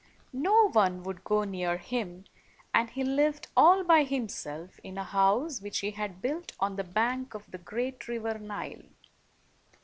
No 0.33 0.71
one 0.71 1.03
would 1.03 1.23
go 1.23 1.43
near 1.43 1.77
him, 1.77 2.25
and 2.73 2.89
he 2.89 3.03
lived 3.03 3.49
all 3.55 3.83
by 3.83 4.01
himself 4.03 4.79
in 4.83 4.97
a 4.97 5.03
house 5.03 5.61
which 5.61 5.81
he 5.81 5.91
had 5.91 6.23
built 6.23 6.53
on 6.59 6.75
the 6.75 6.83
bank 6.83 7.35
of 7.35 7.51
the 7.51 7.59
great 7.59 8.07
river 8.07 8.39
Nile. 8.39 8.81